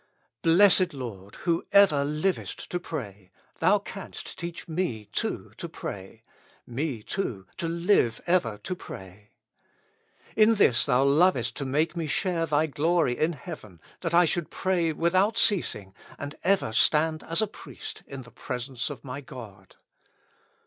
[0.41, 1.35] Blessed Lord!
[1.45, 6.23] who ever livest to pray, Thou canst teach me too to pray,
[6.65, 9.29] me too to live ever to pray.
[10.35, 14.49] In this Thou lovest to make me share Thy glory in heaven, that I should
[14.49, 19.75] pray without ceasing, and ever stand as a priest in the presence of my God.